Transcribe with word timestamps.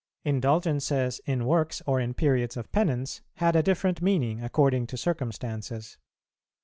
Indulgences 0.25 1.21
in 1.27 1.45
works 1.45 1.83
or 1.85 1.99
in 1.99 2.15
periods 2.15 2.57
of 2.57 2.71
penance, 2.71 3.21
had 3.35 3.55
a 3.55 3.61
different 3.61 4.01
meaning, 4.01 4.41
according 4.41 4.87
to 4.87 4.97
circumstances. 4.97 5.99